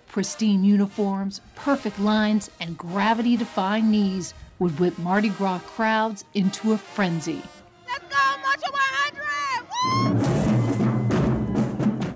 [0.08, 6.78] Pristine uniforms, perfect lines, and gravity defying knees would whip Mardi Gras crowds into a
[6.78, 7.42] frenzy.
[7.88, 8.92] Let's go much of my!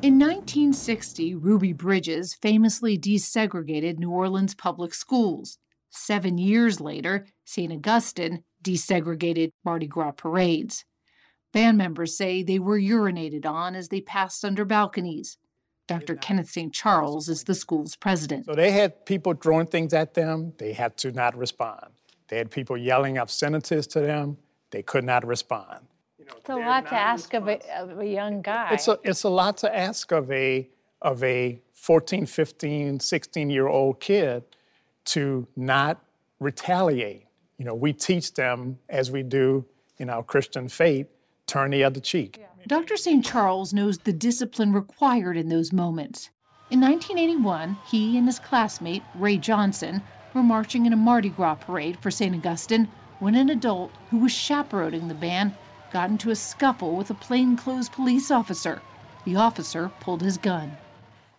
[0.06, 5.58] In 1960, Ruby Bridges famously desegregated New Orleans public schools.
[5.90, 7.74] Seven years later, St.
[7.74, 10.84] Augustine desegregated Mardi Gras parades.
[11.54, 15.38] Band members say they were urinated on as they passed under balconies.
[15.88, 16.16] Dr.
[16.16, 16.74] Kenneth St.
[16.74, 18.46] Charles is the school's president.
[18.46, 21.92] So they had people throwing things at them, they had to not respond.
[22.28, 24.38] They had people yelling obscenities to them,
[24.72, 25.86] they could not respond.
[26.18, 28.72] It's a lot to ask of a, of a young guy.
[28.72, 30.68] It's a, it's a lot to ask of a,
[31.04, 34.44] of a 14, 15, 16 year old kid
[35.06, 36.04] to not
[36.40, 37.25] retaliate.
[37.58, 39.66] You know, we teach them, as we do
[39.98, 41.08] in our Christian faith,
[41.48, 42.44] turn the other cheek.
[42.68, 42.98] Dr.
[42.98, 43.24] St.
[43.24, 46.32] Charles knows the discipline required in those moments.
[46.72, 50.02] In 1981, he and his classmate, Ray Johnson,
[50.34, 52.36] were marching in a Mardi Gras parade for St.
[52.36, 52.90] Augustine
[53.20, 55.56] when an adult who was chaperoning the band
[55.94, 58.82] got into a scuffle with a plainclothes police officer.
[59.24, 60.76] The officer pulled his gun.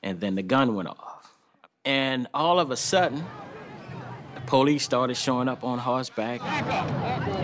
[0.02, 1.34] And then the gun went off.
[1.84, 3.45] And all of a sudden, the
[4.46, 6.40] police started showing up on horseback.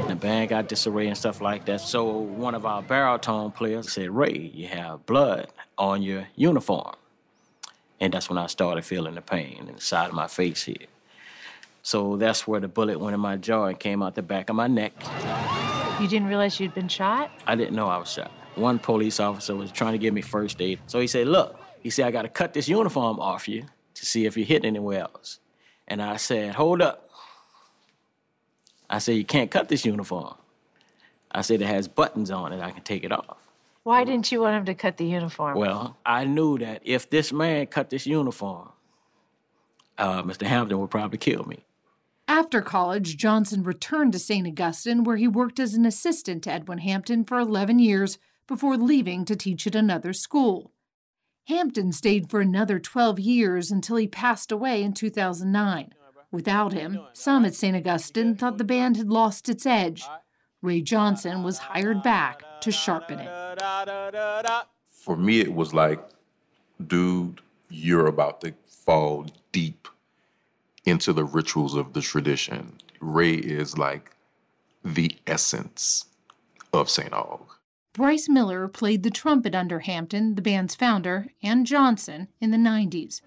[0.09, 1.81] The band got disarray and stuff like that.
[1.81, 5.49] So one of our baritone players said, Ray, you have blood
[5.79, 6.95] on your uniform.
[8.01, 10.87] And that's when I started feeling the pain in the side of my face here.
[11.83, 14.57] So that's where the bullet went in my jaw and came out the back of
[14.57, 14.93] my neck.
[16.01, 17.31] You didn't realize you'd been shot?
[17.47, 18.31] I didn't know I was shot.
[18.55, 20.79] One police officer was trying to give me first aid.
[20.87, 24.07] So he said, Look, he said, I got to cut this uniform off you to
[24.07, 25.39] see if you're hit anywhere else.
[25.89, 27.11] And I said, Hold up.
[28.89, 30.35] I said, You can't cut this uniform.
[31.31, 32.61] I said, It has buttons on it.
[32.61, 33.39] I can take it off.
[33.85, 35.59] Why didn't you want him to cut the uniform?
[35.59, 38.69] Well, I knew that if this man cut this uniform,
[39.99, 40.47] uh, Mr.
[40.47, 41.65] Hampton would probably kill me.
[42.29, 44.47] After college, Johnson returned to St.
[44.47, 49.25] Augustine, where he worked as an assistant to Edwin Hampton for 11 years before leaving
[49.25, 50.73] to teach at another school.
[51.49, 55.93] Hampton stayed for another 12 years until he passed away in 2009.
[56.31, 57.77] Without him, some at St.
[57.77, 60.05] Augustine thought the band had lost its edge.
[60.63, 63.29] Ray Johnson was hired back to sharpen it.
[64.91, 66.01] For me, it was like,
[66.87, 69.89] dude, you're about to fall deep
[70.85, 72.79] into the rituals of the tradition.
[73.01, 74.13] Ray is like
[74.85, 76.07] the essence
[76.73, 77.11] of St.
[77.11, 77.41] Aug.
[77.95, 83.21] Bryce Miller played the trumpet under Hampton, the band's founder, and Johnson in the 90s.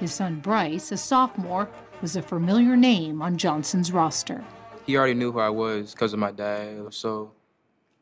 [0.00, 1.68] His son Bryce, a sophomore,
[2.00, 4.42] was a familiar name on Johnson's roster.
[4.86, 7.30] He already knew who I was because of my dad, so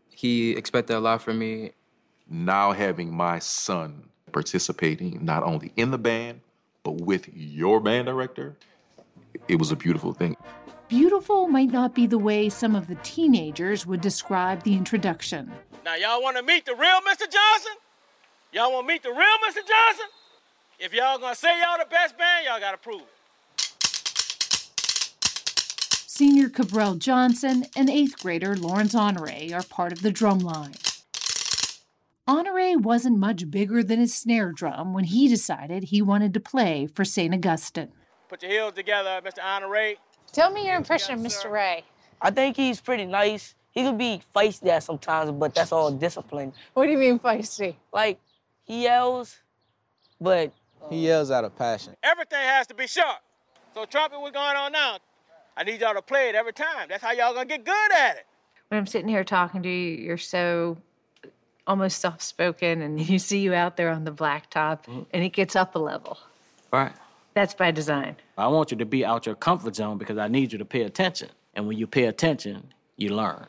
[0.09, 1.73] he expected a lot from me.
[2.31, 6.43] Now having my son participating not only in the band,
[6.85, 8.57] but with your band director,
[9.49, 10.37] it was a beautiful thing.
[10.87, 15.51] Beautiful might not be the way some of the teenagers would describe the introduction.
[15.85, 17.31] Now, y'all want to meet the real Mr.
[17.31, 17.73] Johnson?
[18.53, 19.57] Y'all want to meet the real Mr.
[19.57, 20.07] Johnson?
[20.79, 23.09] If y'all gonna say y'all the best band, y'all gotta prove it.
[26.07, 30.75] Senior Cabral Johnson and eighth grader Lawrence Honore are part of the drum line.
[32.27, 36.87] Honore wasn't much bigger than his snare drum when he decided he wanted to play
[36.87, 37.35] for St.
[37.35, 37.93] Augustine.
[38.31, 39.45] Put your heels together, Mr.
[39.45, 39.97] Honore.
[40.33, 41.51] Tell me your impression of Mr.
[41.51, 41.85] Ray.
[42.23, 43.55] I think he's pretty nice.
[43.75, 46.53] He could be feisty at sometimes, but that's all discipline.
[46.75, 47.75] What do you mean feisty?
[47.93, 48.21] Like,
[48.65, 49.39] he yells,
[50.21, 50.53] but
[50.91, 51.97] he yells out of passion.
[52.03, 53.19] Everything has to be sharp.
[53.75, 54.99] So trumpet, what's going on now?
[55.57, 56.87] I need y'all to play it every time.
[56.89, 58.27] That's how y'all gonna get good at it.
[58.69, 60.77] When I'm sitting here talking to you, you're so
[61.67, 65.01] almost soft spoken, and you see you out there on the blacktop, Mm-hmm.
[65.13, 66.19] and it gets up a level.
[66.73, 66.93] Right.
[67.35, 68.15] That's by design.
[68.39, 70.83] I want you to be out your comfort zone because I need you to pay
[70.83, 71.31] attention.
[71.55, 73.47] And when you pay attention, you learn.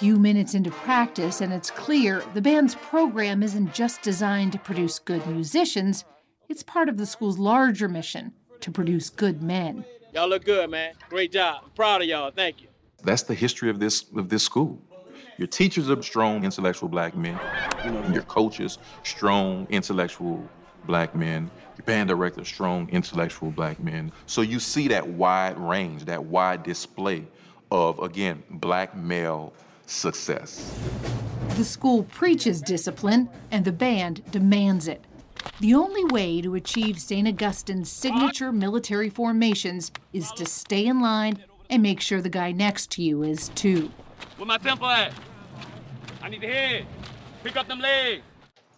[0.00, 4.98] Few minutes into practice, and it's clear the band's program isn't just designed to produce
[4.98, 6.06] good musicians,
[6.48, 9.84] it's part of the school's larger mission to produce good men.
[10.14, 10.94] Y'all look good, man.
[11.10, 11.64] Great job.
[11.64, 12.30] I'm proud of y'all.
[12.30, 12.68] Thank you.
[13.04, 14.80] That's the history of this of this school.
[15.36, 17.38] Your teachers are strong, intellectual black men.
[18.10, 20.42] Your coaches, strong, intellectual
[20.86, 21.50] black men.
[21.76, 24.12] Your band director, strong, intellectual black men.
[24.24, 27.26] So you see that wide range, that wide display
[27.70, 29.52] of, again, black male
[29.90, 30.78] success.
[31.56, 35.04] The school preaches discipline, and the band demands it.
[35.60, 37.26] The only way to achieve St.
[37.26, 41.38] Augustine's signature military formations is to stay in line
[41.68, 43.90] and make sure the guy next to you is too.
[44.36, 45.12] Where my temple at?
[46.22, 46.86] I need the head.
[47.42, 48.22] Pick up them legs.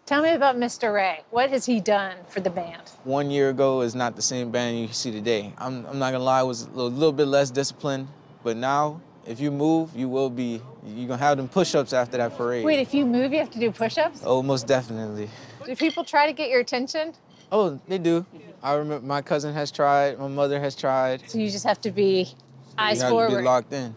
[0.07, 0.93] Tell me about Mr.
[0.93, 1.23] Ray.
[1.31, 2.83] What has he done for the band?
[3.05, 5.53] One year ago is not the same band you see today.
[5.59, 8.09] I'm, I'm not gonna lie, it was a little, little bit less disciplined,
[8.43, 12.37] but now if you move, you will be, you're gonna have them push-ups after that
[12.37, 12.64] parade.
[12.64, 14.22] Wait, if you move, you have to do push ups?
[14.24, 15.28] Oh, most definitely.
[15.64, 17.14] Do people try to get your attention?
[17.51, 18.24] Oh, they do.
[18.62, 21.22] I remember my cousin has tried, my mother has tried.
[21.28, 22.35] So you just have to be
[22.78, 23.30] eyes you have forward.
[23.30, 23.95] to be locked in.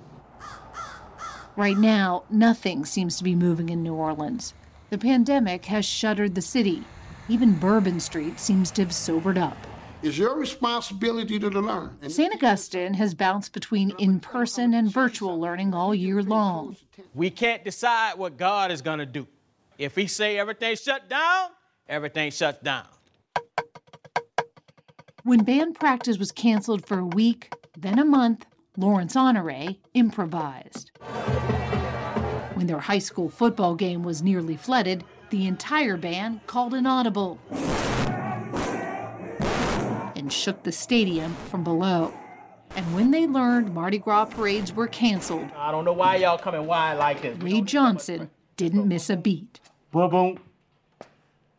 [1.56, 4.54] Right now, nothing seems to be moving in New Orleans.
[4.90, 6.84] The pandemic has shuttered the city.
[7.30, 9.58] Even Bourbon Street seems to have sobered up.
[10.06, 11.98] It's your responsibility to learn.
[12.00, 12.32] And St.
[12.32, 16.78] Augustine has bounced between in person and virtual learning all year long.
[17.16, 19.26] We can't decide what God is going to do.
[19.80, 21.50] If He say everything shut down,
[21.90, 22.86] everything shuts down.
[25.24, 28.46] When band practice was canceled for a week, then a month,
[28.78, 30.92] Lawrence Honore improvised.
[32.54, 37.40] When their high school football game was nearly flooded, the entire band called an audible
[40.26, 42.12] and shook the stadium from below.
[42.76, 46.66] And when they learned Mardi Gras parades were canceled, I don't know why y'all coming
[46.66, 47.38] wide like this.
[47.38, 49.60] Ray Johnson didn't miss a beat.
[49.92, 50.40] Boom, boom,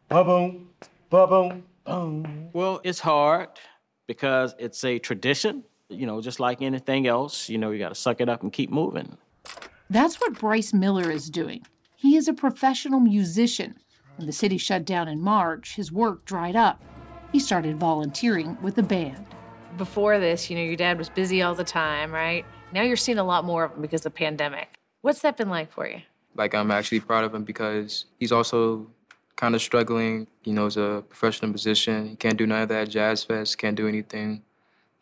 [0.08, 2.50] boom, boom, boom, boom.
[2.52, 3.50] Well, it's hard
[4.08, 5.62] because it's a tradition.
[5.88, 8.52] You know, just like anything else, you know, you got to suck it up and
[8.52, 9.16] keep moving.
[9.88, 11.64] That's what Bryce Miller is doing.
[11.94, 13.76] He is a professional musician.
[14.16, 16.82] When the city shut down in March, his work dried up.
[17.32, 19.26] He started volunteering with the band.
[19.76, 22.46] Before this, you know, your dad was busy all the time, right?
[22.72, 24.78] Now you're seeing a lot more of him because of the pandemic.
[25.02, 26.00] What's that been like for you?
[26.34, 28.86] Like I'm actually proud of him because he's also
[29.34, 30.26] kind of struggling.
[30.44, 33.76] You know, as a professional musician, he can't do none of that jazz fest, can't
[33.76, 34.42] do anything.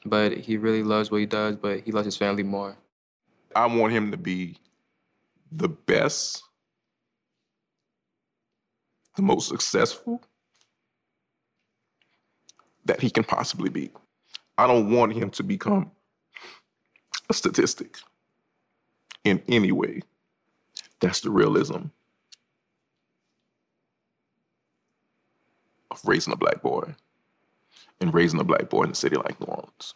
[0.05, 2.77] But he really loves what he does, but he loves his family more.
[3.55, 4.59] I want him to be
[5.53, 6.43] the best,
[9.17, 10.21] the most successful
[12.85, 13.91] that he can possibly be.
[14.59, 15.91] I don't want him to become
[17.29, 17.97] a statistic
[19.25, 20.03] in any way.
[21.01, 21.87] That's the realism
[25.91, 26.95] of raising a black boy
[28.01, 29.95] and raising a black boy in a city like New Orleans.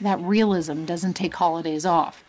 [0.00, 2.24] That realism doesn't take holidays off.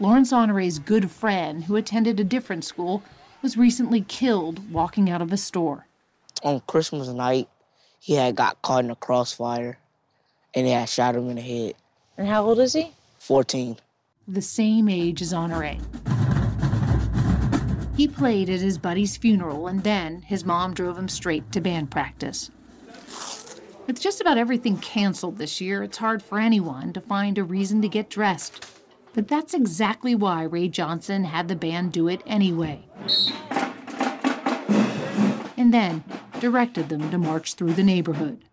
[0.00, 3.02] Lawrence Honore's good friend, who attended a different school,
[3.42, 5.86] was recently killed walking out of a store.
[6.42, 7.48] On Christmas night,
[7.98, 9.78] he had got caught in a crossfire
[10.54, 11.74] and they had shot him in the head.
[12.16, 12.92] And how old is he?
[13.18, 13.76] 14.
[14.26, 15.76] The same age as Honore.
[17.96, 21.90] He played at his buddy's funeral, and then his mom drove him straight to band
[21.90, 22.50] practice.
[23.88, 27.82] With just about everything canceled this year, it's hard for anyone to find a reason
[27.82, 28.64] to get dressed.
[29.14, 32.84] But that's exactly why Ray Johnson had the band do it anyway.
[35.56, 36.04] And then
[36.40, 38.44] directed them to march through the neighborhood.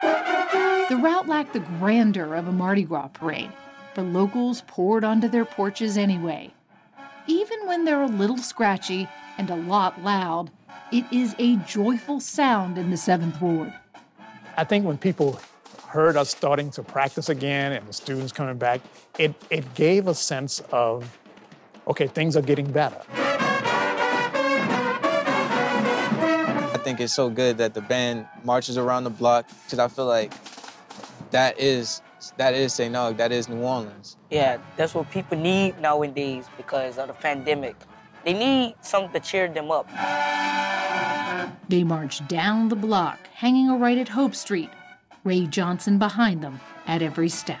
[0.00, 3.52] The route lacked the grandeur of a Mardi Gras parade,
[3.94, 6.52] but locals poured onto their porches anyway.
[7.26, 10.50] Even when they're a little scratchy and a lot loud,
[10.92, 13.72] it is a joyful sound in the 7th Ward.
[14.56, 15.40] I think when people
[15.88, 18.80] heard us starting to practice again and the students coming back,
[19.18, 21.18] it, it gave a sense of,
[21.86, 23.00] okay, things are getting better.
[26.74, 30.06] I think it's so good that the band marches around the block because I feel
[30.06, 30.32] like
[31.30, 32.02] that is
[32.36, 32.94] that is St.
[32.94, 34.16] Aug, that is New Orleans.
[34.30, 37.76] Yeah, that's what people need nowadays because of the pandemic.
[38.24, 39.88] They need something to cheer them up.
[41.68, 44.70] They march down the block, hanging a right at Hope Street,
[45.24, 47.60] Ray Johnson behind them at every step.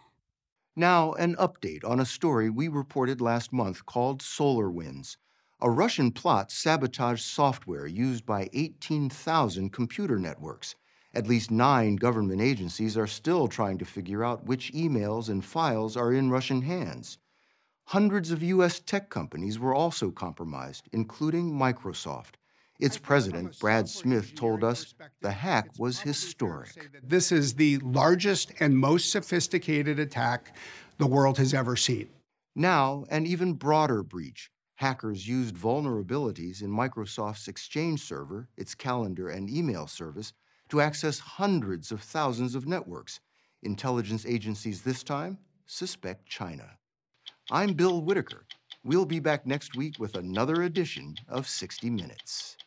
[0.77, 5.17] Now, an update on a story we reported last month called Solar Winds.
[5.59, 10.75] A Russian plot sabotaged software used by 18,000 computer networks.
[11.13, 15.97] At least nine government agencies are still trying to figure out which emails and files
[15.97, 17.17] are in Russian hands.
[17.87, 18.79] Hundreds of U.S.
[18.79, 22.35] tech companies were also compromised, including Microsoft.
[22.81, 26.89] Its president, Brad Smith, told us the hack was historic.
[27.03, 30.57] This is the largest and most sophisticated attack
[30.97, 32.09] the world has ever seen.
[32.55, 34.49] Now, an even broader breach.
[34.75, 40.33] Hackers used vulnerabilities in Microsoft's Exchange server, its calendar and email service,
[40.69, 43.19] to access hundreds of thousands of networks.
[43.61, 46.77] Intelligence agencies this time suspect China.
[47.51, 48.47] I'm Bill Whitaker.
[48.83, 52.57] We'll be back next week with another edition of 60 Minutes.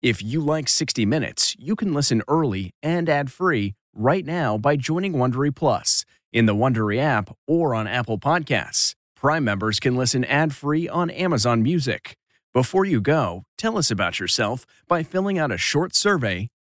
[0.00, 5.14] If you like 60 Minutes, you can listen early and ad-free right now by joining
[5.14, 8.94] Wondery Plus in the Wondery app or on Apple Podcasts.
[9.16, 12.14] Prime members can listen ad-free on Amazon Music.
[12.54, 16.46] Before you go, tell us about yourself by filling out a short survey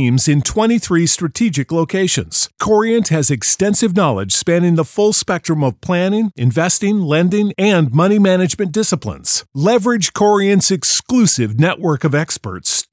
[0.00, 2.48] teams in 23 strategic locations.
[2.58, 8.72] Corient has extensive knowledge spanning the full spectrum of planning, investing, lending, and money management
[8.72, 9.44] disciplines.
[9.54, 12.86] Leverage Corient's exclusive network of experts